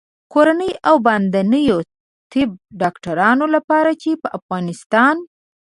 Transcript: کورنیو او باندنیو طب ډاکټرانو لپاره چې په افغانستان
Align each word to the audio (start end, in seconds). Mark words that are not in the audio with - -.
کورنیو 0.33 0.81
او 0.87 0.95
باندنیو 1.05 1.79
طب 2.31 2.49
ډاکټرانو 2.81 3.45
لپاره 3.55 3.91
چې 4.01 4.09
په 4.21 4.27
افغانستان 4.37 5.15